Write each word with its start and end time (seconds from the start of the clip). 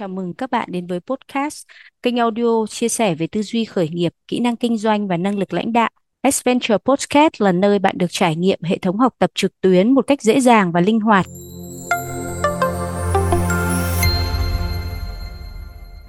Chào 0.00 0.08
mừng 0.08 0.34
các 0.34 0.50
bạn 0.50 0.68
đến 0.72 0.86
với 0.86 1.00
podcast, 1.00 1.66
kênh 2.02 2.16
audio 2.16 2.66
chia 2.66 2.88
sẻ 2.88 3.14
về 3.14 3.26
tư 3.26 3.42
duy 3.42 3.64
khởi 3.64 3.88
nghiệp, 3.88 4.14
kỹ 4.28 4.40
năng 4.40 4.56
kinh 4.56 4.78
doanh 4.78 5.08
và 5.08 5.16
năng 5.16 5.38
lực 5.38 5.52
lãnh 5.52 5.72
đạo. 5.72 5.90
Adventure 6.22 6.78
Podcast 6.78 7.32
là 7.38 7.52
nơi 7.52 7.78
bạn 7.78 7.98
được 7.98 8.06
trải 8.10 8.36
nghiệm 8.36 8.58
hệ 8.62 8.78
thống 8.78 8.98
học 8.98 9.14
tập 9.18 9.30
trực 9.34 9.60
tuyến 9.60 9.92
một 9.92 10.06
cách 10.06 10.22
dễ 10.22 10.40
dàng 10.40 10.72
và 10.72 10.80
linh 10.80 11.00
hoạt. 11.00 11.26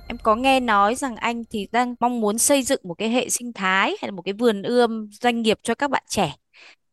Em 0.08 0.18
có 0.24 0.36
nghe 0.36 0.60
nói 0.60 0.96
rằng 0.96 1.16
anh 1.16 1.44
thì 1.52 1.68
đang 1.72 1.96
mong 2.00 2.20
muốn 2.22 2.38
xây 2.38 2.64
dựng 2.64 2.82
một 2.84 2.94
cái 2.94 3.10
hệ 3.10 3.30
sinh 3.30 3.54
thái 3.54 3.90
hay 4.02 4.08
là 4.08 4.12
một 4.12 4.22
cái 4.22 4.34
vườn 4.34 4.64
ươm 4.64 5.10
doanh 5.22 5.42
nghiệp 5.42 5.60
cho 5.64 5.76
các 5.76 5.92
bạn 5.92 6.04
trẻ. 6.08 6.36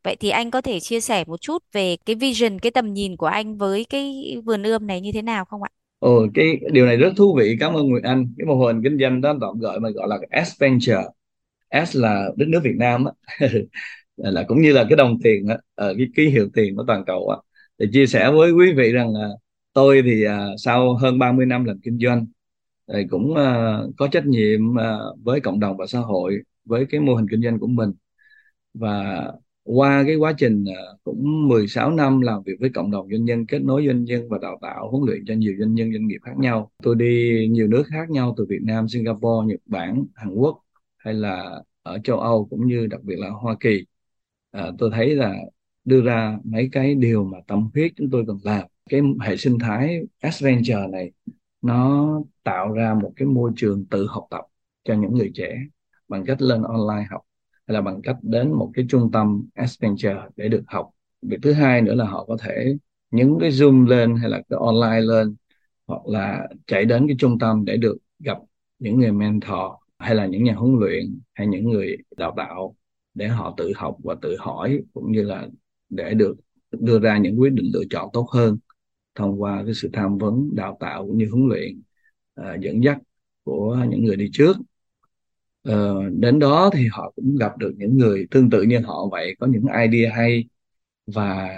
Vậy 0.04 0.16
thì 0.16 0.30
anh 0.30 0.50
có 0.50 0.60
thể 0.60 0.80
chia 0.80 1.00
sẻ 1.00 1.24
một 1.26 1.40
chút 1.40 1.62
về 1.72 1.96
cái 2.06 2.16
vision, 2.16 2.58
cái 2.58 2.70
tầm 2.70 2.92
nhìn 2.92 3.16
của 3.16 3.26
anh 3.26 3.58
với 3.58 3.84
cái 3.84 4.36
vườn 4.44 4.62
ươm 4.62 4.86
này 4.86 5.00
như 5.00 5.12
thế 5.12 5.22
nào 5.22 5.44
không 5.44 5.62
ạ? 5.62 5.70
Ồ, 5.98 6.26
cái 6.34 6.60
điều 6.72 6.86
này 6.86 6.96
rất 6.96 7.12
thú 7.16 7.36
vị. 7.38 7.56
Cảm 7.60 7.74
ơn 7.74 7.88
Nguyệt 7.88 8.02
Anh. 8.04 8.34
Cái 8.38 8.46
mô 8.46 8.54
hình 8.66 8.82
kinh 8.84 8.98
doanh 8.98 9.20
đó 9.20 9.34
tạm 9.40 9.58
gọi 9.58 9.80
mà 9.80 9.90
gọi 9.90 10.08
là 10.08 10.18
S 10.44 10.60
Venture. 10.60 11.02
S 11.70 11.96
là 11.96 12.30
đất 12.36 12.46
nước 12.48 12.60
Việt 12.64 12.74
Nam 12.78 13.04
á. 13.04 13.12
là 14.16 14.44
cũng 14.48 14.62
như 14.62 14.72
là 14.72 14.86
cái 14.88 14.96
đồng 14.96 15.18
tiền 15.24 15.48
á, 15.48 15.58
ờ, 15.74 15.94
cái 15.98 16.06
ký 16.16 16.28
hiệu 16.30 16.48
tiền 16.54 16.76
của 16.76 16.84
toàn 16.86 17.04
cầu 17.06 17.28
á. 17.28 17.36
Thì 17.80 17.86
chia 17.92 18.06
sẻ 18.06 18.30
với 18.32 18.52
quý 18.52 18.72
vị 18.76 18.92
rằng 18.92 19.14
là 19.14 19.28
tôi 19.72 20.02
thì 20.06 20.24
à, 20.24 20.46
sau 20.58 20.94
hơn 20.96 21.18
30 21.18 21.46
năm 21.46 21.64
làm 21.64 21.80
kinh 21.84 21.98
doanh 22.00 22.26
thì 22.94 23.04
cũng 23.10 23.36
à, 23.36 23.78
có 23.98 24.08
trách 24.12 24.26
nhiệm 24.26 24.78
à, 24.80 24.98
với 25.24 25.40
cộng 25.40 25.60
đồng 25.60 25.76
và 25.76 25.86
xã 25.86 26.00
hội 26.00 26.38
với 26.64 26.86
cái 26.90 27.00
mô 27.00 27.14
hình 27.16 27.26
kinh 27.30 27.42
doanh 27.42 27.58
của 27.58 27.66
mình 27.68 27.92
và 28.74 29.24
qua 29.68 30.04
cái 30.06 30.16
quá 30.16 30.32
trình 30.38 30.64
ờ, 30.76 30.96
cũng 31.04 31.48
16 31.48 31.90
năm 31.90 32.20
làm 32.20 32.42
việc 32.42 32.52
với 32.60 32.70
cộng 32.74 32.90
đồng 32.90 33.08
doanh 33.10 33.24
nhân 33.24 33.46
kết 33.46 33.58
nối 33.62 33.86
doanh 33.86 34.04
nhân 34.04 34.28
và 34.28 34.38
đào 34.42 34.58
tạo 34.62 34.90
huấn 34.90 35.02
luyện 35.06 35.24
cho 35.26 35.34
nhiều 35.34 35.54
doanh 35.58 35.74
nhân 35.74 35.92
doanh 35.92 36.06
nghiệp 36.06 36.18
khác 36.22 36.38
nhau. 36.38 36.70
Tôi 36.82 36.94
đi 36.96 37.46
nhiều 37.50 37.66
nước 37.66 37.82
khác 37.86 38.10
nhau 38.10 38.34
từ 38.36 38.46
Việt 38.48 38.60
Nam 38.62 38.88
Singapore 38.88 39.46
Nhật 39.46 39.60
Bản 39.66 40.04
Hàn 40.14 40.34
Quốc 40.34 40.64
hay 40.96 41.14
là 41.14 41.62
ở 41.82 41.98
châu 42.04 42.20
Âu 42.20 42.46
cũng 42.50 42.66
như 42.66 42.86
đặc 42.86 43.02
biệt 43.02 43.16
là 43.18 43.30
Hoa 43.30 43.56
Kỳ. 43.60 43.84
À, 44.50 44.70
tôi 44.78 44.90
thấy 44.94 45.14
là 45.14 45.36
đưa 45.84 46.00
ra 46.02 46.38
mấy 46.44 46.68
cái 46.72 46.94
điều 46.94 47.24
mà 47.24 47.38
tâm 47.46 47.70
huyết 47.74 47.92
chúng 47.96 48.10
tôi 48.10 48.24
cần 48.26 48.38
làm. 48.44 48.66
Cái 48.90 49.00
hệ 49.20 49.36
sinh 49.36 49.58
thái 49.58 50.00
Adventure 50.20 50.86
này 50.92 51.12
nó 51.62 52.08
tạo 52.44 52.72
ra 52.72 52.94
một 52.94 53.12
cái 53.16 53.28
môi 53.28 53.52
trường 53.56 53.86
tự 53.86 54.06
học 54.10 54.26
tập 54.30 54.44
cho 54.84 54.94
những 54.94 55.14
người 55.14 55.30
trẻ 55.34 55.58
bằng 56.08 56.24
cách 56.26 56.42
lên 56.42 56.62
online 56.62 57.06
học 57.10 57.27
hay 57.68 57.74
là 57.74 57.80
bằng 57.80 58.02
cách 58.02 58.16
đến 58.22 58.52
một 58.52 58.70
cái 58.74 58.86
trung 58.88 59.10
tâm 59.12 59.46
Accenture 59.54 60.16
để 60.36 60.48
được 60.48 60.62
học. 60.66 60.90
Việc 61.22 61.36
thứ 61.42 61.52
hai 61.52 61.82
nữa 61.82 61.94
là 61.94 62.06
họ 62.06 62.24
có 62.24 62.36
thể 62.40 62.76
nhấn 63.10 63.36
cái 63.40 63.50
zoom 63.50 63.86
lên 63.86 64.16
hay 64.16 64.30
là 64.30 64.42
cái 64.48 64.58
online 64.60 65.00
lên 65.00 65.36
hoặc 65.86 66.06
là 66.06 66.48
chạy 66.66 66.84
đến 66.84 67.06
cái 67.06 67.16
trung 67.18 67.38
tâm 67.38 67.64
để 67.64 67.76
được 67.76 67.96
gặp 68.18 68.38
những 68.78 68.98
người 68.98 69.12
mentor 69.12 69.72
hay 69.98 70.14
là 70.14 70.26
những 70.26 70.44
nhà 70.44 70.54
huấn 70.54 70.76
luyện 70.80 71.20
hay 71.34 71.46
những 71.46 71.70
người 71.70 71.96
đào 72.16 72.34
tạo 72.36 72.76
để 73.14 73.28
họ 73.28 73.54
tự 73.56 73.72
học 73.76 73.96
và 74.04 74.14
tự 74.22 74.36
hỏi 74.38 74.80
cũng 74.94 75.12
như 75.12 75.22
là 75.22 75.48
để 75.88 76.14
được 76.14 76.36
đưa 76.70 76.98
ra 76.98 77.18
những 77.18 77.40
quyết 77.40 77.52
định 77.52 77.70
lựa 77.74 77.84
chọn 77.90 78.08
tốt 78.12 78.28
hơn 78.30 78.58
thông 79.14 79.42
qua 79.42 79.62
cái 79.64 79.74
sự 79.74 79.90
tham 79.92 80.18
vấn 80.18 80.54
đào 80.54 80.76
tạo 80.80 81.06
cũng 81.06 81.18
như 81.18 81.28
huấn 81.30 81.48
luyện 81.48 81.82
uh, 82.40 82.60
dẫn 82.60 82.84
dắt 82.84 82.98
của 83.44 83.86
những 83.90 84.04
người 84.04 84.16
đi 84.16 84.30
trước. 84.32 84.56
Ờ, 85.68 86.02
đến 86.18 86.38
đó 86.38 86.70
thì 86.72 86.88
họ 86.92 87.12
cũng 87.16 87.36
gặp 87.40 87.58
được 87.58 87.74
những 87.76 87.98
người 87.98 88.26
tương 88.30 88.50
tự 88.50 88.62
như 88.62 88.78
họ 88.80 89.08
vậy 89.12 89.36
có 89.40 89.46
những 89.46 89.64
idea 89.90 90.12
hay 90.16 90.44
và 91.06 91.48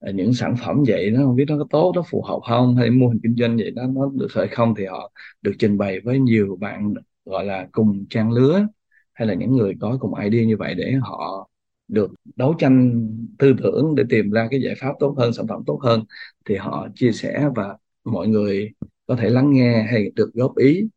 ờ, 0.00 0.12
những 0.12 0.34
sản 0.34 0.54
phẩm 0.66 0.84
vậy 0.88 1.10
nó 1.10 1.20
không 1.24 1.36
biết 1.36 1.44
nó 1.48 1.58
có 1.58 1.66
tốt 1.70 1.92
nó 1.96 2.02
phù 2.10 2.22
hợp 2.22 2.40
không 2.48 2.76
hay 2.76 2.90
mô 2.90 3.08
hình 3.08 3.20
kinh 3.22 3.36
doanh 3.36 3.56
vậy 3.56 3.70
đó 3.70 3.82
nó 3.88 4.10
được 4.14 4.28
hay 4.36 4.48
không 4.48 4.74
thì 4.78 4.86
họ 4.86 5.12
được 5.42 5.52
trình 5.58 5.78
bày 5.78 6.00
với 6.00 6.18
nhiều 6.20 6.56
bạn 6.60 6.94
gọi 7.24 7.44
là 7.44 7.68
cùng 7.72 8.06
trang 8.10 8.32
lứa 8.32 8.66
hay 9.14 9.28
là 9.28 9.34
những 9.34 9.56
người 9.56 9.74
có 9.80 9.98
cùng 10.00 10.14
idea 10.14 10.44
như 10.46 10.56
vậy 10.56 10.74
để 10.74 10.92
họ 11.02 11.48
được 11.88 12.10
đấu 12.36 12.54
tranh 12.58 13.08
tư 13.38 13.54
tưởng 13.62 13.94
để 13.96 14.04
tìm 14.10 14.30
ra 14.30 14.48
cái 14.50 14.60
giải 14.62 14.74
pháp 14.80 14.92
tốt 15.00 15.14
hơn 15.18 15.32
sản 15.32 15.46
phẩm 15.48 15.62
tốt 15.66 15.80
hơn 15.82 16.04
thì 16.46 16.56
họ 16.56 16.88
chia 16.94 17.12
sẻ 17.12 17.48
và 17.56 17.76
mọi 18.04 18.28
người 18.28 18.70
có 19.06 19.16
thể 19.16 19.30
lắng 19.30 19.52
nghe 19.52 19.82
hay 19.82 20.10
được 20.16 20.30
góp 20.34 20.56
ý 20.56 20.88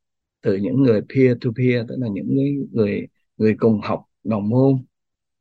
từ 0.41 0.55
những 0.55 0.83
người 0.83 1.01
peer 1.15 1.37
to 1.41 1.49
peer 1.57 1.85
tức 1.87 1.95
là 1.99 2.07
những 2.07 2.35
người 2.71 3.07
người 3.37 3.55
cùng 3.59 3.81
học 3.81 4.05
đồng 4.23 4.49
môn 4.49 4.85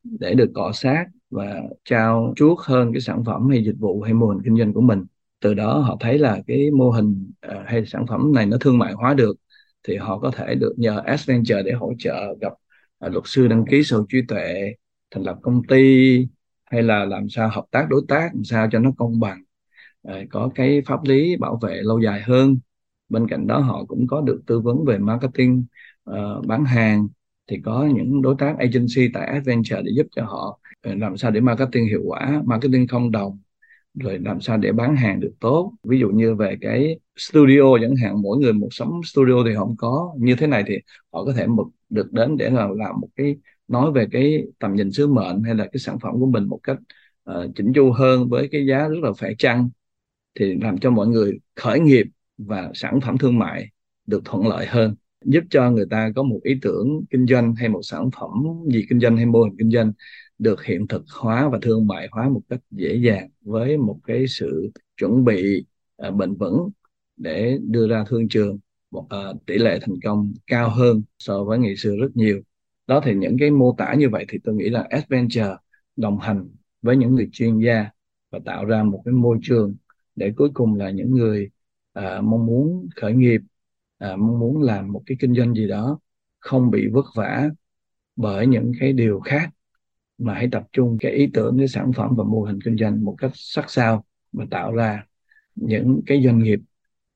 để 0.03 0.35
được 0.35 0.51
cọ 0.55 0.73
sát 0.75 1.07
và 1.31 1.63
trao 1.85 2.33
chuốt 2.37 2.59
hơn 2.65 2.93
cái 2.93 3.01
sản 3.01 3.25
phẩm 3.25 3.49
hay 3.49 3.65
dịch 3.65 3.77
vụ 3.79 4.03
hay 4.03 4.15
mô 4.15 4.27
hình 4.27 4.43
kinh 4.45 4.59
doanh 4.59 4.73
của 4.73 4.81
mình. 4.81 5.05
Từ 5.41 5.55
đó 5.55 5.79
họ 5.79 5.97
thấy 6.01 6.19
là 6.19 6.43
cái 6.47 6.71
mô 6.71 6.91
hình 6.91 7.33
uh, 7.47 7.53
hay 7.67 7.87
sản 7.87 8.07
phẩm 8.07 8.33
này 8.35 8.47
nó 8.47 8.57
thương 8.61 8.79
mại 8.79 8.93
hóa 8.93 9.15
được 9.15 9.37
thì 9.89 9.97
họ 9.97 10.19
có 10.19 10.31
thể 10.31 10.55
được 10.55 10.75
nhờ 10.77 11.03
Adventure 11.05 11.63
để 11.63 11.73
hỗ 11.73 11.93
trợ 11.99 12.35
gặp 12.41 12.53
uh, 13.07 13.13
luật 13.13 13.25
sư 13.27 13.49
đăng 13.49 13.65
ký 13.71 13.83
sở 13.85 13.97
hữu 13.97 14.07
trí 14.09 14.19
tuệ 14.29 14.75
thành 15.11 15.23
lập 15.23 15.39
công 15.43 15.63
ty 15.69 16.27
hay 16.65 16.83
là 16.83 17.05
làm 17.05 17.29
sao 17.29 17.51
hợp 17.53 17.65
tác 17.71 17.87
đối 17.89 18.03
tác 18.09 18.31
làm 18.35 18.45
sao 18.45 18.69
cho 18.73 18.79
nó 18.79 18.93
công 18.99 19.21
bằng 19.21 19.43
uh, 20.09 20.15
có 20.31 20.51
cái 20.55 20.83
pháp 20.87 21.05
lý 21.05 21.37
bảo 21.37 21.59
vệ 21.63 21.81
lâu 21.83 22.01
dài 22.01 22.21
hơn 22.23 22.59
bên 23.11 23.29
cạnh 23.29 23.47
đó 23.47 23.59
họ 23.59 23.85
cũng 23.85 24.07
có 24.07 24.21
được 24.21 24.43
tư 24.47 24.61
vấn 24.61 24.85
về 24.85 24.99
marketing 24.99 25.65
uh, 26.11 26.47
bán 26.47 26.65
hàng. 26.65 27.09
Thì 27.47 27.61
có 27.65 27.89
những 27.95 28.23
đối 28.23 28.35
tác 28.39 28.59
agency 28.59 29.13
tại 29.15 29.27
Adventure 29.27 29.83
để 29.83 29.93
giúp 29.97 30.07
cho 30.17 30.25
họ 30.25 30.61
ờ, 30.83 30.95
làm 30.95 31.17
sao 31.17 31.31
để 31.31 31.41
marketing 31.41 31.87
hiệu 31.87 32.01
quả 32.07 32.43
marketing 32.45 32.87
không 32.87 33.11
đồng 33.11 33.39
rồi 33.95 34.19
làm 34.19 34.41
sao 34.41 34.57
để 34.57 34.73
bán 34.73 34.97
hàng 34.97 35.21
được 35.21 35.33
tốt. 35.41 35.73
Ví 35.85 35.99
dụ 36.01 36.09
như 36.09 36.35
về 36.35 36.57
cái 36.61 36.99
studio 37.17 37.79
chẳng 37.81 37.97
hạn 37.97 38.23
mỗi 38.23 38.39
người 38.39 38.53
một 38.53 38.69
sống 38.71 39.01
studio 39.05 39.35
thì 39.47 39.55
không 39.55 39.75
có. 39.79 40.15
Như 40.19 40.37
thế 40.37 40.47
này 40.47 40.65
thì 40.67 40.75
họ 41.13 41.25
có 41.25 41.33
thể 41.33 41.47
một 41.47 41.71
được 41.89 42.13
đến 42.13 42.37
để 42.37 42.51
là 42.51 42.69
làm 42.77 43.01
một 43.01 43.09
cái 43.17 43.37
nói 43.69 43.93
về 43.93 44.07
cái 44.13 44.45
tầm 44.59 44.75
nhìn 44.75 44.93
sứ 44.93 45.07
mệnh 45.07 45.43
hay 45.43 45.55
là 45.55 45.65
cái 45.65 45.79
sản 45.79 45.99
phẩm 45.99 46.15
của 46.21 46.27
mình 46.27 46.45
một 46.45 46.61
cách 46.63 46.79
uh, 47.31 47.51
chỉnh 47.57 47.73
chu 47.75 47.93
hơn 47.93 48.29
với 48.29 48.49
cái 48.53 48.67
giá 48.67 48.89
rất 48.89 48.99
là 49.03 49.13
phải 49.19 49.35
chăng. 49.39 49.71
Thì 50.35 50.55
làm 50.63 50.79
cho 50.79 50.91
mọi 50.91 51.09
người 51.09 51.39
khởi 51.57 51.81
nghiệp 51.81 52.07
và 52.47 52.71
sản 52.75 53.01
phẩm 53.01 53.19
thương 53.19 53.39
mại 53.39 53.67
được 54.07 54.23
thuận 54.25 54.47
lợi 54.47 54.67
hơn 54.67 54.95
giúp 55.25 55.45
cho 55.51 55.71
người 55.71 55.87
ta 55.91 56.11
có 56.17 56.23
một 56.23 56.41
ý 56.43 56.59
tưởng 56.63 57.05
kinh 57.11 57.27
doanh 57.27 57.55
hay 57.55 57.69
một 57.69 57.81
sản 57.83 58.11
phẩm 58.21 58.31
gì 58.73 58.87
kinh 58.89 59.01
doanh 59.01 59.17
hay 59.17 59.27
mô 59.27 59.43
hình 59.43 59.57
kinh 59.59 59.71
doanh 59.71 59.93
được 60.39 60.65
hiện 60.65 60.87
thực 60.89 61.05
hóa 61.21 61.49
và 61.49 61.59
thương 61.63 61.87
mại 61.87 62.09
hóa 62.13 62.29
một 62.29 62.41
cách 62.49 62.61
dễ 62.71 62.95
dàng 62.95 63.29
với 63.41 63.79
một 63.79 63.99
cái 64.07 64.27
sự 64.29 64.71
chuẩn 64.97 65.25
bị 65.25 65.65
uh, 66.09 66.15
bền 66.15 66.35
vững 66.35 66.69
để 67.17 67.59
đưa 67.63 67.89
ra 67.89 68.05
thương 68.09 68.29
trường 68.29 68.59
một 68.91 69.07
uh, 69.31 69.47
tỷ 69.47 69.59
lệ 69.59 69.79
thành 69.83 70.01
công 70.05 70.33
cao 70.47 70.71
hơn 70.71 71.03
so 71.19 71.45
với 71.45 71.59
ngày 71.59 71.77
xưa 71.77 71.97
rất 71.97 72.09
nhiều. 72.15 72.41
Đó 72.87 73.01
thì 73.05 73.15
những 73.15 73.37
cái 73.39 73.51
mô 73.51 73.75
tả 73.79 73.95
như 73.95 74.09
vậy 74.09 74.25
thì 74.29 74.39
tôi 74.45 74.55
nghĩ 74.55 74.69
là 74.69 74.87
adventure 74.91 75.57
đồng 75.97 76.19
hành 76.19 76.49
với 76.83 76.97
những 76.97 77.15
người 77.15 77.29
chuyên 77.33 77.59
gia 77.59 77.87
và 78.31 78.39
tạo 78.45 78.65
ra 78.65 78.83
một 78.83 79.03
cái 79.05 79.15
môi 79.15 79.39
trường 79.43 79.77
để 80.17 80.33
cuối 80.37 80.51
cùng 80.55 80.75
là 80.75 80.91
những 80.91 81.11
người 81.11 81.51
à, 82.01 82.21
mong 82.21 82.47
muốn 82.47 82.89
khởi 82.97 83.13
nghiệp 83.13 83.41
à, 83.99 84.17
mong 84.17 84.39
muốn 84.39 84.63
làm 84.63 84.93
một 84.93 85.03
cái 85.07 85.17
kinh 85.21 85.35
doanh 85.35 85.55
gì 85.55 85.69
đó 85.69 85.99
không 86.39 86.71
bị 86.71 86.89
vất 86.93 87.05
vả 87.15 87.51
bởi 88.17 88.47
những 88.47 88.73
cái 88.81 88.93
điều 88.93 89.21
khác 89.21 89.51
mà 90.19 90.35
hãy 90.35 90.49
tập 90.53 90.63
trung 90.73 90.99
cái 91.01 91.13
ý 91.13 91.29
tưởng 91.35 91.59
cái 91.59 91.69
sản 91.69 91.93
phẩm 91.93 92.15
và 92.17 92.25
mô 92.25 92.43
hình 92.43 92.59
kinh 92.65 92.77
doanh 92.77 93.05
một 93.05 93.15
cách 93.19 93.31
sắc 93.35 93.71
sao 93.71 94.05
và 94.33 94.45
tạo 94.51 94.73
ra 94.73 95.07
những 95.55 96.01
cái 96.07 96.23
doanh 96.25 96.39
nghiệp 96.39 96.61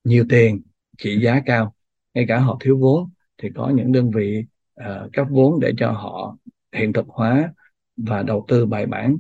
nhiều 0.05 0.27
tiền 0.29 0.63
trị 0.99 1.21
giá 1.23 1.43
cao. 1.47 1.75
Ngay 2.15 2.25
cả 2.29 2.39
họ 2.39 2.59
thiếu 2.61 2.79
vốn 2.79 3.11
thì 3.39 3.49
có 3.55 3.73
những 3.77 3.93
đơn 3.93 4.11
vị 4.11 4.45
uh, 4.81 5.13
cấp 5.13 5.27
vốn 5.31 5.61
để 5.61 5.73
cho 5.77 5.91
họ 5.91 6.37
hiện 6.73 6.93
thực 6.93 7.07
hóa 7.09 7.53
và 7.97 8.23
đầu 8.23 8.45
tư 8.49 8.67
bài 8.67 8.87
bản. 8.87 9.17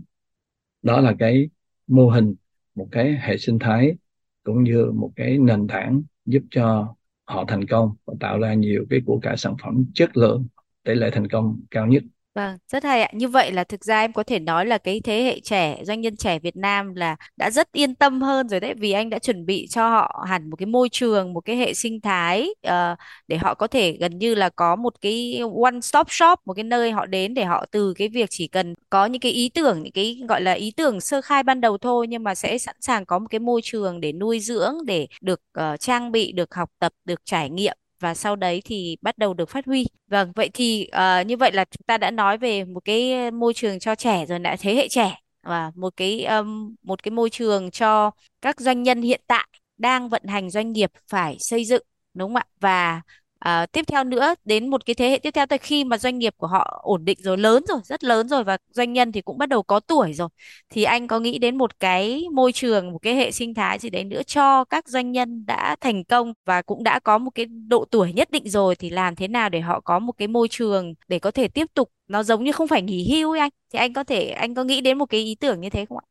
Đó 0.82 1.00
là 1.00 1.14
cái 1.18 1.48
mô 1.86 2.08
hình 2.08 2.34
một 2.74 2.88
cái 2.92 3.18
hệ 3.20 3.38
sinh 3.38 3.58
thái 3.58 3.96
cũng 4.44 4.64
như 4.64 4.90
một 4.94 5.10
cái 5.16 5.38
nền 5.38 5.66
tảng 5.68 6.02
giúp 6.26 6.42
cho 6.50 6.94
họ 7.24 7.44
thành 7.48 7.66
công 7.66 7.94
và 8.04 8.14
tạo 8.20 8.38
ra 8.38 8.54
nhiều 8.54 8.86
cái 8.90 9.00
của 9.06 9.18
cải 9.22 9.36
sản 9.36 9.54
phẩm 9.62 9.84
chất 9.94 10.16
lượng, 10.16 10.46
tỷ 10.84 10.94
lệ 10.94 11.10
thành 11.10 11.28
công 11.28 11.60
cao 11.70 11.86
nhất. 11.86 12.02
Vâng, 12.34 12.56
rất 12.68 12.84
hay 12.84 13.02
ạ. 13.02 13.08
Như 13.12 13.28
vậy 13.28 13.52
là 13.52 13.64
thực 13.64 13.84
ra 13.84 14.00
em 14.00 14.12
có 14.12 14.22
thể 14.22 14.38
nói 14.38 14.66
là 14.66 14.78
cái 14.78 15.00
thế 15.04 15.22
hệ 15.22 15.40
trẻ, 15.40 15.78
doanh 15.84 16.00
nhân 16.00 16.16
trẻ 16.16 16.38
Việt 16.38 16.56
Nam 16.56 16.94
là 16.94 17.16
đã 17.36 17.50
rất 17.50 17.72
yên 17.72 17.94
tâm 17.94 18.22
hơn 18.22 18.48
rồi 18.48 18.60
đấy 18.60 18.74
vì 18.74 18.92
anh 18.92 19.10
đã 19.10 19.18
chuẩn 19.18 19.46
bị 19.46 19.66
cho 19.70 19.88
họ 19.88 20.24
hẳn 20.28 20.50
một 20.50 20.56
cái 20.56 20.66
môi 20.66 20.88
trường, 20.92 21.32
một 21.32 21.40
cái 21.40 21.56
hệ 21.56 21.74
sinh 21.74 22.00
thái 22.00 22.48
ờ, 22.62 22.96
để 23.28 23.36
họ 23.38 23.54
có 23.54 23.66
thể 23.66 23.92
gần 24.00 24.18
như 24.18 24.34
là 24.34 24.48
có 24.50 24.76
một 24.76 24.94
cái 25.00 25.40
one 25.64 25.80
stop 25.82 26.06
shop, 26.10 26.38
một 26.44 26.54
cái 26.54 26.64
nơi 26.64 26.90
họ 26.90 27.06
đến 27.06 27.34
để 27.34 27.44
họ 27.44 27.66
từ 27.70 27.94
cái 27.96 28.08
việc 28.08 28.26
chỉ 28.30 28.48
cần 28.48 28.74
có 28.90 29.06
những 29.06 29.20
cái 29.20 29.32
ý 29.32 29.48
tưởng, 29.48 29.82
những 29.82 29.92
cái 29.92 30.20
gọi 30.28 30.40
là 30.40 30.52
ý 30.52 30.70
tưởng 30.76 31.00
sơ 31.00 31.20
khai 31.20 31.42
ban 31.42 31.60
đầu 31.60 31.78
thôi 31.78 32.06
nhưng 32.08 32.22
mà 32.24 32.34
sẽ 32.34 32.58
sẵn 32.58 32.76
sàng 32.80 33.06
có 33.06 33.18
một 33.18 33.26
cái 33.30 33.38
môi 33.38 33.60
trường 33.64 34.00
để 34.00 34.12
nuôi 34.12 34.40
dưỡng, 34.40 34.74
để 34.86 35.06
được 35.20 35.40
ờ, 35.52 35.76
trang 35.76 36.12
bị, 36.12 36.32
được 36.32 36.54
học 36.54 36.70
tập, 36.78 36.92
được 37.04 37.20
trải 37.24 37.50
nghiệm 37.50 37.76
và 38.04 38.14
sau 38.14 38.36
đấy 38.36 38.62
thì 38.64 38.96
bắt 39.02 39.18
đầu 39.18 39.34
được 39.34 39.48
phát 39.48 39.66
huy. 39.66 39.86
Vâng, 40.06 40.32
vậy 40.36 40.50
thì 40.54 40.88
uh, 41.22 41.26
như 41.26 41.36
vậy 41.36 41.52
là 41.52 41.64
chúng 41.64 41.82
ta 41.86 41.98
đã 41.98 42.10
nói 42.10 42.38
về 42.38 42.64
một 42.64 42.84
cái 42.84 43.30
môi 43.30 43.54
trường 43.54 43.78
cho 43.78 43.94
trẻ 43.94 44.26
rồi 44.26 44.38
đã 44.38 44.56
thế 44.60 44.74
hệ 44.74 44.88
trẻ 44.88 45.20
và 45.42 45.70
một 45.74 45.96
cái 45.96 46.24
um, 46.24 46.74
một 46.82 47.02
cái 47.02 47.10
môi 47.12 47.30
trường 47.30 47.70
cho 47.70 48.10
các 48.42 48.60
doanh 48.60 48.82
nhân 48.82 49.02
hiện 49.02 49.20
tại 49.26 49.48
đang 49.78 50.08
vận 50.08 50.22
hành 50.24 50.50
doanh 50.50 50.72
nghiệp 50.72 50.90
phải 51.08 51.36
xây 51.40 51.64
dựng 51.64 51.82
đúng 52.14 52.28
không 52.30 52.36
ạ 52.36 52.44
và 52.60 53.00
à, 53.44 53.66
tiếp 53.66 53.84
theo 53.88 54.04
nữa 54.04 54.34
đến 54.44 54.68
một 54.70 54.86
cái 54.86 54.94
thế 54.94 55.08
hệ 55.10 55.18
tiếp 55.18 55.30
theo 55.34 55.46
tới 55.46 55.58
khi 55.58 55.84
mà 55.84 55.98
doanh 55.98 56.18
nghiệp 56.18 56.34
của 56.36 56.46
họ 56.46 56.80
ổn 56.82 57.04
định 57.04 57.18
rồi 57.22 57.38
lớn 57.38 57.64
rồi 57.68 57.78
rất 57.84 58.04
lớn 58.04 58.28
rồi 58.28 58.44
và 58.44 58.58
doanh 58.70 58.92
nhân 58.92 59.12
thì 59.12 59.20
cũng 59.22 59.38
bắt 59.38 59.48
đầu 59.48 59.62
có 59.62 59.80
tuổi 59.80 60.12
rồi 60.12 60.28
thì 60.70 60.84
anh 60.84 61.06
có 61.08 61.20
nghĩ 61.20 61.38
đến 61.38 61.56
một 61.58 61.80
cái 61.80 62.24
môi 62.32 62.52
trường 62.52 62.92
một 62.92 62.98
cái 63.02 63.14
hệ 63.14 63.30
sinh 63.30 63.54
thái 63.54 63.78
gì 63.78 63.90
đấy 63.90 64.04
nữa 64.04 64.22
cho 64.26 64.64
các 64.64 64.88
doanh 64.88 65.12
nhân 65.12 65.46
đã 65.46 65.76
thành 65.80 66.04
công 66.04 66.32
và 66.44 66.62
cũng 66.62 66.82
đã 66.84 66.98
có 66.98 67.18
một 67.18 67.30
cái 67.34 67.46
độ 67.46 67.84
tuổi 67.90 68.12
nhất 68.12 68.30
định 68.30 68.48
rồi 68.48 68.74
thì 68.76 68.90
làm 68.90 69.14
thế 69.16 69.28
nào 69.28 69.48
để 69.48 69.60
họ 69.60 69.80
có 69.80 69.98
một 69.98 70.12
cái 70.18 70.28
môi 70.28 70.48
trường 70.50 70.94
để 71.08 71.18
có 71.18 71.30
thể 71.30 71.48
tiếp 71.48 71.66
tục 71.74 71.90
nó 72.08 72.22
giống 72.22 72.44
như 72.44 72.52
không 72.52 72.68
phải 72.68 72.82
nghỉ 72.82 73.12
hưu 73.14 73.30
ấy 73.32 73.40
anh 73.40 73.50
thì 73.72 73.78
anh 73.78 73.92
có 73.92 74.04
thể 74.04 74.28
anh 74.30 74.54
có 74.54 74.64
nghĩ 74.64 74.80
đến 74.80 74.98
một 74.98 75.06
cái 75.06 75.20
ý 75.20 75.34
tưởng 75.34 75.60
như 75.60 75.70
thế 75.70 75.84
không 75.88 75.98
ạ? 75.98 76.04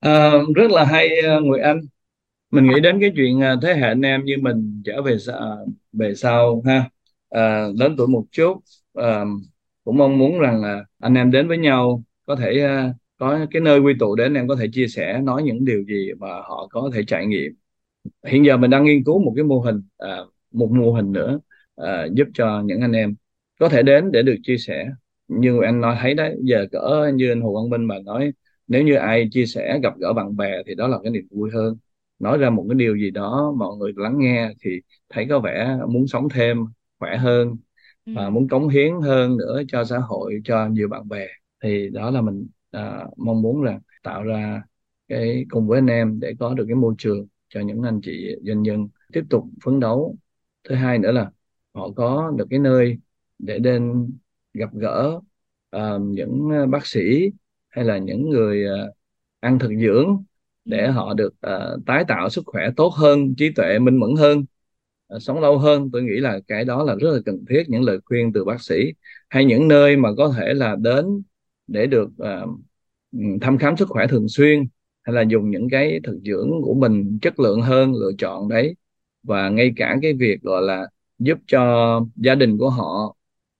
À, 0.00 0.32
rất 0.56 0.70
là 0.70 0.84
hay 0.84 1.08
ờ, 1.22 1.40
người 1.40 1.60
Anh 1.60 1.80
mình 2.50 2.66
nghĩ 2.66 2.80
đến 2.80 2.98
cái 3.00 3.12
chuyện 3.16 3.40
à, 3.42 3.56
thế 3.62 3.74
hệ 3.74 3.88
anh 3.88 4.00
em 4.02 4.24
như 4.24 4.36
mình 4.42 4.82
trở 4.84 5.02
về 5.02 5.16
à, 5.32 5.46
về 5.92 6.14
sau 6.14 6.62
ha. 6.66 6.90
À, 7.28 7.66
lớn 7.78 7.94
tuổi 7.98 8.08
một 8.08 8.24
chút 8.32 8.56
à, 8.94 9.24
cũng 9.84 9.96
mong 9.96 10.18
muốn 10.18 10.38
rằng 10.40 10.62
là 10.62 10.84
anh 10.98 11.14
em 11.14 11.30
đến 11.30 11.48
với 11.48 11.58
nhau 11.58 12.02
có 12.26 12.36
thể 12.36 12.60
à, 12.64 12.94
có 13.18 13.46
cái 13.50 13.62
nơi 13.62 13.78
quy 13.80 13.92
tụ 14.00 14.14
để 14.14 14.24
anh 14.24 14.34
em 14.34 14.48
có 14.48 14.56
thể 14.56 14.66
chia 14.72 14.86
sẻ 14.88 15.20
nói 15.22 15.42
những 15.42 15.64
điều 15.64 15.84
gì 15.84 16.10
mà 16.18 16.28
họ 16.28 16.68
có 16.70 16.90
thể 16.94 17.02
trải 17.06 17.26
nghiệm. 17.26 17.52
Hiện 18.26 18.44
giờ 18.46 18.56
mình 18.56 18.70
đang 18.70 18.84
nghiên 18.84 19.04
cứu 19.04 19.18
một 19.24 19.32
cái 19.36 19.44
mô 19.44 19.60
hình 19.60 19.82
à, 19.98 20.18
một 20.52 20.70
mô 20.72 20.92
hình 20.92 21.12
nữa 21.12 21.40
à, 21.76 22.06
giúp 22.14 22.28
cho 22.34 22.62
những 22.66 22.80
anh 22.80 22.92
em 22.92 23.14
có 23.60 23.68
thể 23.68 23.82
đến 23.82 24.12
để 24.12 24.22
được 24.22 24.36
chia 24.42 24.58
sẻ. 24.58 24.88
Như 25.28 25.60
anh 25.62 25.80
nói 25.80 25.96
thấy 26.00 26.14
đấy 26.14 26.36
giờ 26.42 26.66
cỡ 26.72 27.12
như 27.14 27.28
anh 27.32 27.40
Hồ 27.40 27.54
văn 27.54 27.70
Minh 27.70 27.84
mà 27.88 27.96
nói 28.04 28.32
nếu 28.68 28.82
như 28.84 28.94
ai 28.94 29.28
chia 29.32 29.46
sẻ 29.46 29.78
gặp 29.82 29.94
gỡ 29.98 30.12
bạn 30.12 30.36
bè 30.36 30.62
thì 30.66 30.74
đó 30.74 30.88
là 30.88 30.98
cái 31.02 31.12
niềm 31.12 31.26
vui 31.30 31.50
hơn 31.54 31.76
nói 32.18 32.38
ra 32.38 32.50
một 32.50 32.66
cái 32.68 32.74
điều 32.78 32.96
gì 32.96 33.10
đó 33.10 33.54
mọi 33.58 33.76
người 33.76 33.92
lắng 33.96 34.18
nghe 34.18 34.50
thì 34.60 34.70
thấy 35.08 35.26
có 35.30 35.40
vẻ 35.40 35.78
muốn 35.88 36.06
sống 36.06 36.28
thêm 36.34 36.64
khỏe 36.98 37.16
hơn 37.16 37.56
Ừ. 38.06 38.12
và 38.14 38.30
muốn 38.30 38.48
cống 38.48 38.68
hiến 38.68 38.94
hơn 39.02 39.36
nữa 39.36 39.62
cho 39.68 39.84
xã 39.84 39.98
hội 39.98 40.40
cho 40.44 40.66
nhiều 40.68 40.88
bạn 40.88 41.08
bè 41.08 41.26
thì 41.62 41.88
đó 41.90 42.10
là 42.10 42.20
mình 42.20 42.48
à, 42.70 43.06
mong 43.16 43.42
muốn 43.42 43.62
là 43.62 43.80
tạo 44.02 44.22
ra 44.24 44.62
cái 45.08 45.46
cùng 45.50 45.66
với 45.68 45.78
anh 45.78 45.86
em 45.86 46.20
để 46.20 46.34
có 46.40 46.54
được 46.54 46.64
cái 46.68 46.74
môi 46.76 46.94
trường 46.98 47.26
cho 47.48 47.60
những 47.60 47.82
anh 47.82 48.00
chị 48.02 48.36
doanh 48.42 48.62
nhân 48.62 48.88
tiếp 49.12 49.24
tục 49.30 49.44
phấn 49.64 49.80
đấu 49.80 50.16
thứ 50.68 50.74
hai 50.74 50.98
nữa 50.98 51.12
là 51.12 51.30
họ 51.74 51.90
có 51.96 52.32
được 52.38 52.46
cái 52.50 52.58
nơi 52.58 52.98
để 53.38 53.58
đến 53.58 54.10
gặp 54.54 54.70
gỡ 54.74 55.20
ờ, 55.70 55.98
những 56.02 56.48
bác 56.70 56.86
sĩ 56.86 57.30
hay 57.68 57.84
là 57.84 57.98
những 57.98 58.30
người 58.30 58.64
ờ, 58.64 58.92
ăn 59.40 59.58
thực 59.58 59.70
dưỡng 59.80 60.24
để 60.68 60.88
họ 60.88 61.14
được 61.14 61.34
uh, 61.46 61.86
tái 61.86 62.04
tạo 62.08 62.28
sức 62.28 62.42
khỏe 62.46 62.70
tốt 62.76 62.94
hơn 62.94 63.34
trí 63.34 63.50
tuệ 63.52 63.78
minh 63.78 63.96
mẫn 63.96 64.10
hơn 64.18 64.44
uh, 65.14 65.22
sống 65.22 65.40
lâu 65.40 65.58
hơn. 65.58 65.90
Tôi 65.92 66.02
nghĩ 66.02 66.16
là 66.20 66.40
cái 66.48 66.64
đó 66.64 66.82
là 66.84 66.94
rất 66.94 67.10
là 67.12 67.20
cần 67.26 67.44
thiết 67.48 67.64
những 67.68 67.82
lời 67.82 67.98
khuyên 68.04 68.32
từ 68.32 68.44
bác 68.44 68.62
sĩ 68.62 68.92
hay 69.28 69.44
những 69.44 69.68
nơi 69.68 69.96
mà 69.96 70.08
có 70.16 70.34
thể 70.36 70.54
là 70.54 70.76
đến 70.76 71.22
để 71.66 71.86
được 71.86 72.10
uh, 72.22 72.50
thăm 73.40 73.58
khám 73.58 73.76
sức 73.76 73.88
khỏe 73.88 74.06
thường 74.06 74.28
xuyên 74.28 74.66
hay 75.02 75.14
là 75.14 75.22
dùng 75.22 75.50
những 75.50 75.68
cái 75.70 76.00
thực 76.04 76.18
dưỡng 76.24 76.50
của 76.62 76.74
mình 76.74 77.18
chất 77.22 77.40
lượng 77.40 77.60
hơn 77.60 77.94
lựa 77.94 78.12
chọn 78.18 78.48
đấy. 78.48 78.76
Và 79.22 79.48
ngay 79.48 79.72
cả 79.76 79.96
cái 80.02 80.12
việc 80.12 80.42
gọi 80.42 80.62
là 80.62 80.88
giúp 81.18 81.38
cho 81.46 82.00
gia 82.16 82.34
đình 82.34 82.58
của 82.58 82.70
họ 82.70 83.16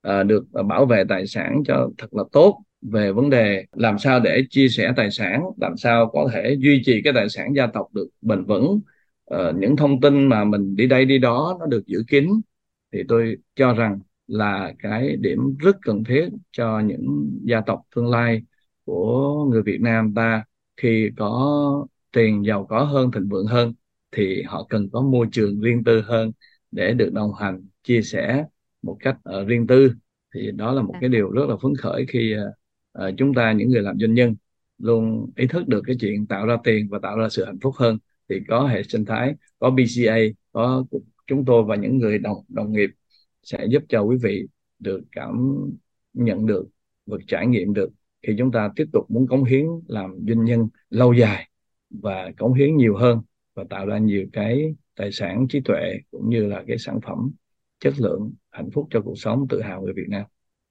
uh, 0.08 0.26
được 0.26 0.44
bảo 0.68 0.86
vệ 0.86 1.04
tài 1.08 1.26
sản 1.26 1.62
cho 1.66 1.90
thật 1.98 2.14
là 2.14 2.24
tốt 2.32 2.62
về 2.82 3.12
vấn 3.12 3.30
đề 3.30 3.64
làm 3.72 3.98
sao 3.98 4.20
để 4.20 4.42
chia 4.50 4.68
sẻ 4.68 4.92
tài 4.96 5.10
sản 5.10 5.42
làm 5.56 5.76
sao 5.76 6.10
có 6.12 6.30
thể 6.32 6.56
duy 6.60 6.82
trì 6.84 7.00
cái 7.04 7.12
tài 7.12 7.28
sản 7.28 7.52
gia 7.56 7.66
tộc 7.66 7.94
được 7.94 8.08
bền 8.22 8.44
vững. 8.44 8.80
Ờ, 9.24 9.52
những 9.58 9.76
thông 9.76 10.00
tin 10.00 10.26
mà 10.28 10.44
mình 10.44 10.76
đi 10.76 10.86
đây 10.86 11.04
đi 11.04 11.18
đó 11.18 11.56
nó 11.60 11.66
được 11.66 11.86
giữ 11.86 12.04
kín 12.08 12.28
thì 12.92 13.02
tôi 13.08 13.36
cho 13.56 13.72
rằng 13.74 13.98
là 14.26 14.72
cái 14.78 15.16
điểm 15.16 15.56
rất 15.58 15.76
cần 15.82 16.04
thiết 16.04 16.28
cho 16.52 16.80
những 16.80 17.30
gia 17.44 17.60
tộc 17.60 17.82
tương 17.96 18.10
lai 18.10 18.42
của 18.84 19.44
người 19.50 19.62
Việt 19.62 19.80
Nam 19.80 20.14
ta. 20.14 20.44
Khi 20.76 21.10
có 21.16 21.86
tiền 22.12 22.44
giàu 22.46 22.66
có 22.66 22.84
hơn 22.84 23.10
thịnh 23.12 23.28
vượng 23.28 23.46
hơn 23.46 23.74
thì 24.12 24.42
họ 24.42 24.66
cần 24.70 24.88
có 24.92 25.00
môi 25.02 25.26
trường 25.32 25.60
riêng 25.60 25.84
tư 25.84 26.00
hơn 26.00 26.32
để 26.70 26.92
được 26.94 27.10
đồng 27.12 27.34
hành 27.34 27.66
chia 27.82 28.02
sẻ 28.02 28.44
một 28.82 28.96
cách 29.00 29.16
ờ, 29.24 29.44
riêng 29.44 29.66
tư. 29.66 29.92
Thì 30.34 30.50
đó 30.52 30.72
là 30.72 30.82
một 30.82 30.94
Dạ. 30.94 30.98
cái 31.00 31.08
điều 31.08 31.30
rất 31.30 31.42
là 31.48 31.56
phấn 31.62 31.72
khởi 31.78 32.06
khi 32.08 32.32
ờ, 32.32 32.52
ờ, 32.98 33.12
chúng 33.18 33.34
ta 33.34 33.52
những 33.52 33.68
người 33.70 33.82
làm 33.82 33.98
doanh 33.98 34.14
nhân 34.14 34.36
luôn 34.78 35.30
ý 35.36 35.46
thức 35.46 35.68
được 35.68 35.82
cái 35.86 35.96
chuyện 36.00 36.26
tạo 36.26 36.46
ra 36.46 36.56
tiền 36.64 36.88
và 36.90 36.98
tạo 37.02 37.18
ra 37.18 37.28
sự 37.28 37.44
hạnh 37.44 37.58
phúc 37.62 37.74
hơn 37.76 37.98
thì 38.28 38.40
có 38.48 38.66
hệ 38.68 38.82
sinh 38.82 39.04
thái 39.04 39.34
có 39.58 39.70
BCA 39.70 40.16
có 40.52 40.84
chúng 41.26 41.44
tôi 41.44 41.64
và 41.64 41.76
những 41.76 41.98
người 41.98 42.18
đồng 42.18 42.44
đồng 42.48 42.72
nghiệp 42.72 42.90
sẽ 43.42 43.66
giúp 43.70 43.82
cho 43.88 44.02
quý 44.02 44.16
vị 44.22 44.46
được 44.78 45.00
cảm 45.12 45.54
nhận 46.12 46.46
được 46.46 46.66
và 47.06 47.16
trải 47.26 47.46
nghiệm 47.46 47.74
được 47.74 47.90
khi 48.22 48.34
chúng 48.38 48.52
ta 48.52 48.70
tiếp 48.76 48.86
tục 48.92 49.10
muốn 49.10 49.26
cống 49.26 49.44
hiến 49.44 49.66
làm 49.88 50.10
doanh 50.28 50.44
nhân 50.44 50.68
lâu 50.90 51.12
dài 51.12 51.48
và 51.90 52.30
cống 52.38 52.54
hiến 52.54 52.76
nhiều 52.76 52.96
hơn 52.96 53.20
và 53.54 53.64
tạo 53.70 53.86
ra 53.86 53.98
nhiều 53.98 54.26
cái 54.32 54.74
tài 54.96 55.12
sản 55.12 55.46
trí 55.48 55.60
tuệ 55.60 55.98
cũng 56.10 56.30
như 56.30 56.46
là 56.46 56.64
cái 56.66 56.78
sản 56.78 57.00
phẩm 57.06 57.30
chất 57.80 57.94
lượng 57.98 58.32
hạnh 58.50 58.70
phúc 58.70 58.86
cho 58.90 59.00
cuộc 59.00 59.18
sống 59.18 59.46
tự 59.48 59.62
hào 59.62 59.82
người 59.82 59.92
Việt 59.92 60.08
Nam 60.08 60.24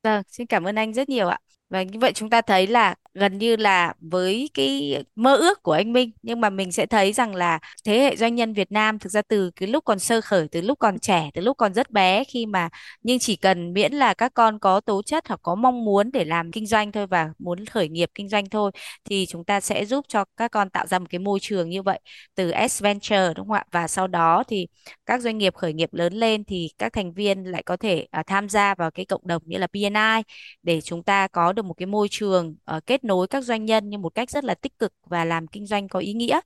Vâng, 0.04 0.24
xin 0.28 0.48
cảm 0.48 0.64
ơn 0.64 0.76
anh 0.76 0.94
rất 0.94 1.10
nhiều 1.10 1.28
ạ. 1.28 1.40
Và 1.69 1.84
như 1.84 2.00
vậy 2.00 2.12
chúng 2.14 2.30
ta 2.30 2.42
thấy 2.42 2.68
là 2.68 2.96
gần 3.14 3.38
như 3.38 3.56
là 3.56 3.94
với 4.00 4.50
cái 4.54 5.04
mơ 5.16 5.36
ước 5.36 5.64
của 5.64 5.72
anh 5.72 5.94
Minh 5.94 6.12
nhưng 6.22 6.42
mà 6.42 6.50
mình 6.50 6.72
sẽ 6.72 6.86
thấy 6.86 7.14
rằng 7.14 7.36
là 7.36 7.60
thế 7.86 8.00
hệ 8.00 8.16
doanh 8.16 8.36
nhân 8.36 8.54
Việt 8.54 8.72
Nam 8.72 9.00
thực 9.00 9.12
ra 9.12 9.22
từ 9.22 9.52
cái 9.56 9.69
lúc 9.69 9.86
còn 9.86 10.00
sơ 10.00 10.22
khởi, 10.22 10.48
từ 10.52 10.62
lúc 10.62 10.80
còn 10.80 11.00
trẻ, 11.00 11.30
từ 11.34 11.42
lúc 11.42 11.58
còn 11.58 11.74
rất 11.74 11.92
bé 11.92 12.24
khi 12.24 12.46
mà 12.46 12.69
nhưng 13.04 13.19
chỉ 13.19 13.36
cần 13.36 13.74
miễn 13.74 13.94
là 13.94 14.14
các 14.14 14.34
con 14.34 14.60
có 14.60 14.80
tố 14.80 15.02
chất 15.04 15.28
hoặc 15.28 15.40
có 15.44 15.56
mong 15.56 15.86
muốn 15.86 16.12
để 16.12 16.25
làm 16.25 16.52
kinh 16.52 16.66
doanh 16.66 16.92
thôi 16.92 17.08
và 17.08 17.30
muốn 17.40 17.66
khởi 17.66 17.90
nghiệp 17.90 18.10
kinh 18.16 18.30
doanh 18.30 18.50
thôi 18.50 18.72
thì 19.10 19.25
chúng 19.25 19.46
ta 19.46 19.60
sẽ 19.60 19.86
giúp 19.86 20.06
cho 20.08 20.25
các 20.38 20.52
con 20.52 20.69
tạo 20.69 20.88
ra 20.88 21.00
một 21.00 21.06
cái 21.10 21.19
môi 21.19 21.40
trường 21.42 21.69
như 21.69 21.81
vậy 21.81 22.00
từ 22.36 22.52
S 22.69 22.81
Venture 22.84 23.34
đúng 23.36 23.48
không 23.48 23.54
ạ? 23.58 23.66
Và 23.72 23.88
sau 23.88 24.08
đó 24.08 24.44
thì 24.48 24.68
các 25.06 25.22
doanh 25.22 25.38
nghiệp 25.38 25.56
khởi 25.56 25.74
nghiệp 25.74 25.94
lớn 25.94 26.14
lên 26.14 26.44
thì 26.44 26.69
các 26.78 26.94
thành 26.94 27.14
viên 27.14 27.44
lại 27.44 27.64
có 27.64 27.78
thể 27.78 28.08
uh, 28.19 28.28
tham 28.28 28.50
gia 28.50 28.75
vào 28.75 28.92
cái 28.92 29.06
cộng 29.06 29.28
đồng 29.28 29.42
như 29.46 29.58
là 29.58 29.68
BNI 29.74 30.24
để 30.64 30.81
chúng 30.81 31.04
ta 31.04 31.28
có 31.28 31.54
được 31.57 31.65
một 31.65 31.74
cái 31.74 31.86
môi 31.86 32.07
trường 32.12 32.56
uh, 32.77 32.86
kết 32.86 33.04
nối 33.04 33.27
các 33.27 33.44
doanh 33.44 33.65
nhân 33.65 33.89
như 33.89 33.98
một 33.98 34.09
cách 34.09 34.31
rất 34.31 34.44
là 34.44 34.56
tích 34.56 34.80
cực 34.80 34.94
và 35.06 35.25
làm 35.25 35.48
kinh 35.48 35.65
doanh 35.65 35.88
có 35.89 36.00
ý 36.00 36.13
nghĩa. 36.13 36.39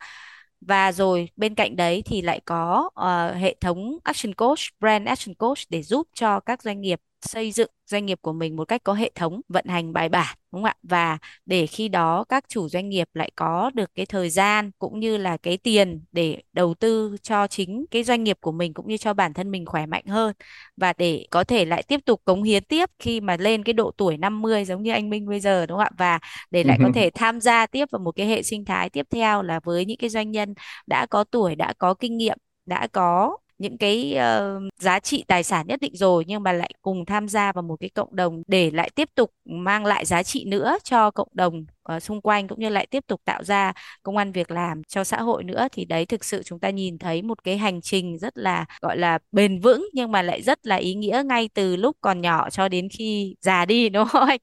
Và 0.61 0.91
rồi 0.91 1.29
bên 1.35 1.55
cạnh 1.55 1.75
đấy 1.75 2.01
thì 2.05 2.21
lại 2.21 2.39
có 2.45 2.89
uh, 3.01 3.37
hệ 3.41 3.55
thống 3.61 3.97
Action 4.03 4.33
Coach, 4.33 4.59
Brand 4.79 5.07
Action 5.07 5.35
Coach 5.35 5.57
để 5.69 5.83
giúp 5.83 6.07
cho 6.13 6.39
các 6.39 6.63
doanh 6.63 6.81
nghiệp 6.81 7.01
xây 7.21 7.51
dựng 7.51 7.71
doanh 7.85 8.05
nghiệp 8.05 8.19
của 8.21 8.33
mình 8.33 8.55
một 8.55 8.65
cách 8.67 8.81
có 8.83 8.93
hệ 8.93 9.11
thống 9.15 9.41
vận 9.49 9.65
hành 9.65 9.93
bài 9.93 10.09
bản 10.09 10.37
đúng 10.51 10.61
không 10.61 10.65
ạ? 10.65 10.75
Và 10.83 11.17
để 11.45 11.67
khi 11.67 11.87
đó 11.89 12.23
các 12.29 12.45
chủ 12.47 12.69
doanh 12.69 12.89
nghiệp 12.89 13.07
lại 13.13 13.31
có 13.35 13.71
được 13.73 13.91
cái 13.95 14.05
thời 14.05 14.29
gian 14.29 14.71
cũng 14.79 14.99
như 14.99 15.17
là 15.17 15.37
cái 15.37 15.57
tiền 15.57 16.03
để 16.11 16.41
đầu 16.53 16.73
tư 16.73 17.15
cho 17.21 17.47
chính 17.47 17.85
cái 17.91 18.03
doanh 18.03 18.23
nghiệp 18.23 18.37
của 18.41 18.51
mình 18.51 18.73
cũng 18.73 18.87
như 18.87 18.97
cho 18.97 19.13
bản 19.13 19.33
thân 19.33 19.51
mình 19.51 19.65
khỏe 19.65 19.85
mạnh 19.85 20.05
hơn 20.05 20.33
và 20.77 20.93
để 20.97 21.27
có 21.31 21.43
thể 21.43 21.65
lại 21.65 21.83
tiếp 21.83 21.99
tục 22.05 22.21
cống 22.25 22.43
hiến 22.43 22.63
tiếp 22.63 22.89
khi 22.99 23.21
mà 23.21 23.37
lên 23.37 23.63
cái 23.63 23.73
độ 23.73 23.91
tuổi 23.97 24.17
50 24.17 24.65
giống 24.65 24.83
như 24.83 24.91
anh 24.91 25.09
Minh 25.09 25.27
bây 25.29 25.39
giờ 25.39 25.65
đúng 25.65 25.77
không 25.77 25.85
ạ? 25.85 25.91
Và 25.97 26.19
để 26.51 26.63
lại 26.63 26.77
có 26.81 26.89
thể 26.93 27.09
tham 27.13 27.41
gia 27.41 27.65
tiếp 27.65 27.85
vào 27.91 27.99
một 27.99 28.11
cái 28.11 28.27
hệ 28.27 28.43
sinh 28.43 28.65
thái 28.65 28.89
tiếp 28.89 29.07
theo 29.09 29.41
là 29.43 29.59
với 29.63 29.85
những 29.85 29.97
cái 29.97 30.09
doanh 30.09 30.31
nhân 30.31 30.53
đã 30.87 31.05
có 31.05 31.23
tuổi, 31.23 31.55
đã 31.55 31.73
có 31.73 31.93
kinh 31.93 32.17
nghiệm, 32.17 32.37
đã 32.65 32.87
có 32.87 33.37
những 33.61 33.77
cái 33.77 34.13
ờ, 34.15 34.59
giá 34.79 34.99
trị 34.99 35.23
tài 35.27 35.43
sản 35.43 35.67
nhất 35.67 35.79
định 35.81 35.95
rồi 35.95 36.23
nhưng 36.27 36.43
mà 36.43 36.53
lại 36.53 36.71
cùng 36.81 37.05
tham 37.05 37.27
gia 37.27 37.51
vào 37.51 37.61
một 37.63 37.75
cái 37.79 37.89
cộng 37.89 38.15
đồng 38.15 38.43
để 38.47 38.71
lại 38.71 38.89
tiếp 38.95 39.09
tục 39.15 39.31
mang 39.45 39.85
lại 39.85 40.05
giá 40.05 40.23
trị 40.23 40.45
nữa 40.45 40.77
cho 40.83 41.11
cộng 41.11 41.27
đồng 41.33 41.65
ờ, 41.83 41.99
xung 41.99 42.21
quanh 42.21 42.47
cũng 42.47 42.59
như 42.59 42.69
lại 42.69 42.87
tiếp 42.91 43.03
tục 43.07 43.21
tạo 43.25 43.43
ra 43.43 43.73
công 44.03 44.17
ăn 44.17 44.31
việc 44.31 44.51
làm 44.51 44.81
cho 44.87 45.03
xã 45.03 45.21
hội 45.21 45.43
nữa 45.43 45.67
thì 45.71 45.85
đấy 45.85 46.05
thực 46.05 46.23
sự 46.25 46.43
chúng 46.43 46.59
ta 46.59 46.69
nhìn 46.69 46.97
thấy 46.97 47.21
một 47.21 47.43
cái 47.43 47.57
hành 47.57 47.81
trình 47.81 48.17
rất 48.19 48.37
là 48.37 48.65
gọi 48.81 48.97
là 48.97 49.19
bền 49.31 49.59
vững 49.59 49.89
nhưng 49.93 50.11
mà 50.11 50.21
lại 50.21 50.41
rất 50.41 50.59
là 50.67 50.75
ý 50.75 50.93
nghĩa 50.95 51.23
ngay 51.25 51.49
từ 51.53 51.75
lúc 51.75 51.97
còn 52.01 52.21
nhỏ 52.21 52.49
cho 52.49 52.67
đến 52.69 52.87
khi 52.97 53.35
già 53.41 53.65
đi 53.65 53.89
đúng 53.89 54.07
không 54.07 54.27
anh? 54.29 54.39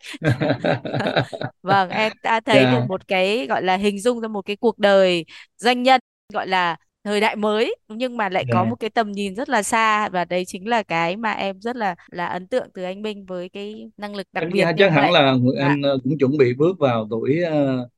Vâng, 1.62 1.90
em 1.90 2.12
đã 2.22 2.40
thấy 2.40 2.66
được 2.66 2.80
Dạ, 2.80 2.88
một 2.88 3.08
cái 3.08 3.46
gọi 3.46 3.62
là 3.62 3.76
hình 3.76 4.00
dung 4.00 4.20
ra 4.20 4.28
một 4.28 4.42
cái 4.46 4.56
cuộc 4.56 4.78
đời 4.78 5.24
doanh 5.56 5.82
nhân 5.82 6.00
gọi 6.32 6.46
là 6.48 6.76
thời 7.08 7.20
đại 7.20 7.36
mới 7.36 7.76
nhưng 7.88 8.16
mà 8.16 8.28
lại 8.28 8.44
có 8.50 8.64
dạ. 8.64 8.70
một 8.70 8.76
cái 8.80 8.90
tầm 8.90 9.12
nhìn 9.12 9.34
rất 9.34 9.48
là 9.48 9.62
xa 9.62 10.08
và 10.08 10.24
đấy 10.24 10.44
chính 10.46 10.68
là 10.68 10.82
cái 10.82 11.16
mà 11.16 11.32
em 11.32 11.60
rất 11.60 11.76
là 11.76 11.94
là 12.10 12.26
ấn 12.26 12.46
tượng 12.46 12.68
từ 12.74 12.82
anh 12.82 13.02
Minh 13.02 13.26
với 13.26 13.48
cái 13.48 13.90
năng 13.96 14.14
lực 14.16 14.26
đặc 14.32 14.44
chắc, 14.44 14.50
biệt 14.52 14.72
như 14.74 14.74
chắc 14.78 14.92
hẳn 14.92 15.10
vậy. 15.12 15.12
là 15.12 15.32
Nguyệt 15.32 15.54
Dạ, 15.58 15.66
Anh 15.66 15.82
ờ, 15.82 15.98
cũng 16.04 16.18
chuẩn 16.18 16.36
bị 16.38 16.54
bước 16.54 16.78
vào 16.78 17.06
tuổi 17.10 17.40
uh, 17.48 17.90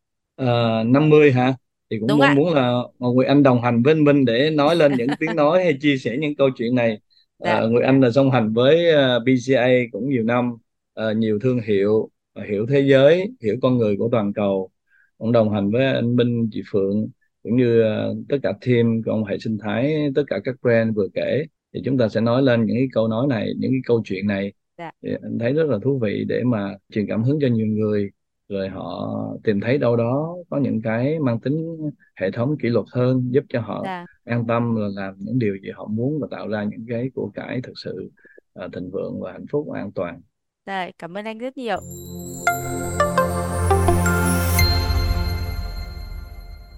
50 0.86 1.32
hả? 1.32 1.54
Thì 1.90 1.98
cũng 2.00 2.08
đúng 2.08 2.18
mong 2.18 2.28
ạ. 2.28 2.34
muốn 2.34 2.54
là 2.54 2.72
Nguyệt 2.98 3.28
Anh 3.28 3.42
đồng 3.42 3.62
hành 3.62 3.82
với 3.82 3.94
anh 3.94 4.04
Minh 4.04 4.24
để 4.24 4.50
nói 4.50 4.76
lên 4.76 4.96
những 4.96 5.16
tiếng 5.20 5.36
nói 5.36 5.64
hay 5.64 5.78
chia 5.80 5.96
sẻ 5.98 6.16
những 6.18 6.36
câu 6.36 6.50
chuyện 6.56 6.74
này. 6.74 7.00
Dạ, 7.44 7.60
Uh, 7.64 7.70
Nguyệt 7.72 7.84
Anh 7.84 8.00
là 8.00 8.10
song 8.10 8.30
hành 8.30 8.52
với 8.52 8.90
ờ, 8.90 9.20
BCA 9.20 9.68
cũng 9.92 10.08
nhiều 10.10 10.22
năm, 10.24 10.56
ờ, 10.94 11.12
nhiều 11.14 11.38
thương 11.42 11.60
hiệu, 11.60 12.10
ờ, 12.32 12.42
hiểu 12.44 12.66
thế 12.66 12.80
giới, 12.80 13.30
hiểu 13.42 13.56
con 13.62 13.78
người 13.78 13.96
của 13.98 14.08
toàn 14.12 14.32
cầu. 14.32 14.70
Cũng 15.18 15.32
đồng 15.32 15.52
hành 15.52 15.70
với 15.70 15.86
anh 15.86 16.16
Minh, 16.16 16.48
chị 16.52 16.62
Phượng 16.70 17.08
cũng 17.42 17.56
như 17.56 17.82
ờ, 17.82 18.14
tất 18.28 18.37
cả 18.42 18.52
team 18.66 19.02
ông 19.06 19.25
hệ 19.25 19.38
sinh 19.38 19.59
thái, 19.59 19.94
tất 20.14 20.23
cả 20.26 20.38
các 20.44 20.54
brand 20.62 20.97
vừa 20.97 21.09
kể 21.14 21.44
thì 21.75 21.80
chúng 21.85 21.99
ta 21.99 22.09
sẽ 22.09 22.20
nói 22.20 22.42
lên 22.42 22.66
những 22.66 22.76
cái 22.76 22.88
câu 22.92 23.09
nói 23.09 23.26
này 23.26 23.52
những 23.59 23.70
cái 23.70 23.80
câu 23.87 24.02
chuyện 24.04 24.26
này. 24.26 24.52
Dạ. 24.78 24.90
Thì 25.02 25.11
anh 25.23 25.38
thấy 25.38 25.52
rất 25.52 25.66
là 25.66 25.78
thú 25.82 25.99
vị 25.99 26.25
để 26.28 26.42
mà 26.44 26.75
truyền 26.92 27.06
cảm 27.06 27.23
hứng 27.23 27.38
cho 27.40 27.49
nhiều 27.49 27.66
người 27.66 28.11
rồi 28.49 28.68
họ 28.68 29.16
tìm 29.44 29.61
thấy 29.61 29.78
đâu 29.78 29.97
đó 29.97 30.37
có 30.50 30.59
những 30.59 30.82
cái 30.82 31.18
mang 31.18 31.40
tính 31.40 31.90
hệ 32.16 32.30
thống 32.30 32.56
kỷ 32.59 32.68
luật 32.68 32.87
hơn 32.92 33.28
giúp 33.30 33.44
cho 33.49 33.61
họ 33.61 33.82
dạ. 33.85 34.06
an 34.25 34.47
tâm 34.47 34.76
là 34.76 34.88
làm 34.94 35.14
những 35.18 35.38
điều 35.38 35.56
gì 35.62 35.70
họ 35.75 35.87
muốn 35.90 36.20
và 36.20 36.26
tạo 36.30 36.49
ra 36.49 36.64
những 36.64 36.85
cái 36.88 37.11
của 37.14 37.30
cải 37.35 37.61
thực 37.62 37.73
sự 37.76 38.11
ờ, 38.52 38.68
thịnh 38.73 38.90
vượng 38.90 39.20
và 39.20 39.32
hạnh 39.32 39.47
phúc 39.50 39.66
và 39.73 39.78
an 39.78 39.92
toàn. 39.92 40.20
Dạ 40.66 40.90
cảm 40.99 41.16
ơn 41.16 41.25
anh 41.25 41.38
rất 41.38 41.56
nhiều 41.56 41.76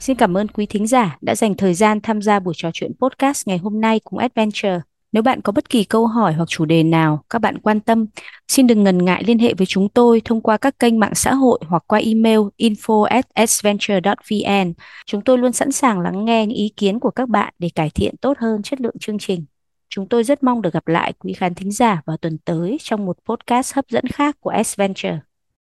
Xin 0.02 0.16
cảm 0.16 0.36
ơn 0.36 0.48
quý 0.48 0.66
thính 0.66 0.86
giả 0.86 1.18
đã 1.20 1.34
dành 1.34 1.54
thời 1.54 1.74
gian 1.74 2.00
tham 2.00 2.22
gia 2.22 2.40
buổi 2.40 2.54
trò 2.56 2.70
chuyện 2.74 2.92
podcast 3.00 3.48
ngày 3.48 3.58
hôm 3.58 3.80
nay 3.80 4.00
cùng 4.04 4.18
Adventure. 4.18 4.80
Nếu 5.12 5.22
bạn 5.22 5.40
có 5.40 5.52
bất 5.52 5.68
kỳ 5.68 5.84
câu 5.84 6.06
hỏi 6.06 6.32
hoặc 6.32 6.48
chủ 6.48 6.64
đề 6.64 6.82
nào 6.82 7.24
các 7.30 7.38
bạn 7.38 7.58
quan 7.58 7.80
tâm, 7.80 8.06
xin 8.48 8.66
đừng 8.66 8.84
ngần 8.84 9.04
ngại 9.04 9.22
liên 9.26 9.38
hệ 9.38 9.54
với 9.54 9.66
chúng 9.66 9.88
tôi 9.88 10.22
thông 10.24 10.40
qua 10.40 10.56
các 10.56 10.78
kênh 10.78 11.00
mạng 11.00 11.14
xã 11.14 11.34
hội 11.34 11.60
hoặc 11.66 11.84
qua 11.86 11.98
email 11.98 12.40
info 12.58 13.22
vn 14.30 14.72
Chúng 15.06 15.20
tôi 15.20 15.38
luôn 15.38 15.52
sẵn 15.52 15.72
sàng 15.72 16.00
lắng 16.00 16.24
nghe 16.24 16.46
những 16.46 16.58
ý 16.58 16.72
kiến 16.76 17.00
của 17.00 17.10
các 17.10 17.28
bạn 17.28 17.54
để 17.58 17.68
cải 17.74 17.90
thiện 17.90 18.16
tốt 18.16 18.38
hơn 18.38 18.62
chất 18.62 18.80
lượng 18.80 18.98
chương 19.00 19.18
trình. 19.18 19.44
Chúng 19.88 20.08
tôi 20.08 20.24
rất 20.24 20.42
mong 20.42 20.62
được 20.62 20.72
gặp 20.72 20.88
lại 20.88 21.12
quý 21.18 21.32
khán 21.32 21.54
thính 21.54 21.72
giả 21.72 22.02
vào 22.06 22.16
tuần 22.16 22.38
tới 22.38 22.76
trong 22.80 23.06
một 23.06 23.16
podcast 23.28 23.74
hấp 23.74 23.84
dẫn 23.88 24.06
khác 24.06 24.36
của 24.40 24.50
Adventure. 24.50 25.18